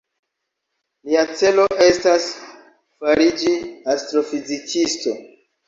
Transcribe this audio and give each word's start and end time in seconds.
Lia 1.09 1.25
celo 1.41 1.65
estas 1.89 2.25
fariĝi 3.05 3.55
astrofizikisto. 3.97 5.19